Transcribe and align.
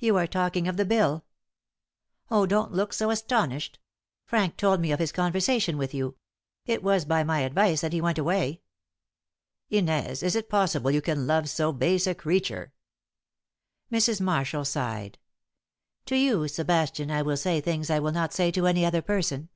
You 0.00 0.16
are 0.16 0.26
talking 0.26 0.66
of 0.66 0.76
the 0.76 0.84
bill. 0.84 1.24
Oh, 2.32 2.46
don't 2.46 2.72
look 2.72 2.92
so 2.92 3.10
astonished. 3.12 3.78
Frank 4.24 4.56
told 4.56 4.80
me 4.80 4.90
of 4.90 4.98
his 4.98 5.12
conversation 5.12 5.78
with 5.78 5.94
you. 5.94 6.16
It 6.66 6.82
was 6.82 7.04
by 7.04 7.22
my 7.22 7.42
advice 7.42 7.82
that 7.82 7.92
he 7.92 8.00
went 8.00 8.18
away." 8.18 8.62
"Inez, 9.70 10.24
is 10.24 10.34
it 10.34 10.48
possible 10.50 10.90
you 10.90 11.00
can 11.00 11.28
love 11.28 11.48
so 11.48 11.72
base 11.72 12.08
a 12.08 12.14
creature?" 12.16 12.72
Mrs. 13.92 14.20
Marshall 14.20 14.64
sighed. 14.64 15.16
"To 16.06 16.16
you, 16.16 16.48
Sebastian, 16.48 17.12
I 17.12 17.22
will 17.22 17.36
say 17.36 17.60
things 17.60 17.88
I 17.88 18.00
would 18.00 18.14
not 18.14 18.32
say 18.32 18.50
to 18.50 18.66
any 18.66 18.84
other 18.84 19.00
person. 19.00 19.48